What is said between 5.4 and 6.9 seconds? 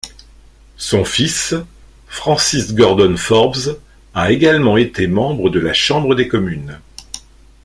de la Chambre des communes.